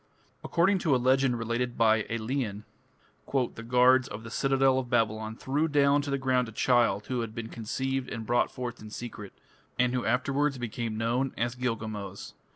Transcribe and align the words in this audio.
According 0.43 0.79
to 0.79 0.95
a 0.95 0.97
legend 0.97 1.37
related 1.37 1.77
by 1.77 2.05
Aelian, 2.09 2.63
"the 3.31 3.61
guards 3.61 4.07
of 4.07 4.23
the 4.23 4.31
citadel 4.31 4.79
of 4.79 4.89
Babylon 4.89 5.35
threw 5.35 5.67
down 5.67 6.01
to 6.01 6.09
the 6.09 6.17
ground 6.17 6.49
a 6.49 6.51
child 6.51 7.05
who 7.05 7.21
had 7.21 7.35
been 7.35 7.49
conceived 7.49 8.09
and 8.09 8.25
brought 8.25 8.49
forth 8.49 8.81
in 8.81 8.89
secret, 8.89 9.31
and 9.77 9.93
who 9.93 10.03
afterwards 10.03 10.57
became 10.57 10.97
known 10.97 11.35
as 11.37 11.53
Gilgamos". 11.53 12.33